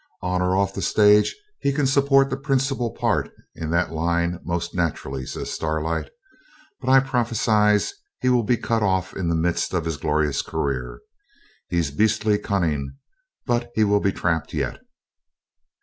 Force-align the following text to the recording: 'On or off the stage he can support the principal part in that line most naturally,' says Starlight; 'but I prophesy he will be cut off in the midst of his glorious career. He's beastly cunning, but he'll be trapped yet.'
'On 0.23 0.41
or 0.41 0.57
off 0.57 0.73
the 0.73 0.81
stage 0.81 1.35
he 1.59 1.71
can 1.71 1.85
support 1.85 2.31
the 2.31 2.35
principal 2.35 2.89
part 2.89 3.29
in 3.53 3.69
that 3.69 3.91
line 3.91 4.39
most 4.43 4.73
naturally,' 4.73 5.27
says 5.27 5.51
Starlight; 5.51 6.09
'but 6.79 6.89
I 6.89 7.01
prophesy 7.01 7.93
he 8.19 8.27
will 8.27 8.41
be 8.41 8.57
cut 8.57 8.81
off 8.81 9.15
in 9.15 9.29
the 9.29 9.35
midst 9.35 9.75
of 9.75 9.85
his 9.85 9.97
glorious 9.97 10.41
career. 10.41 11.01
He's 11.67 11.91
beastly 11.91 12.39
cunning, 12.39 12.95
but 13.45 13.69
he'll 13.75 13.99
be 13.99 14.11
trapped 14.11 14.55
yet.' 14.55 14.79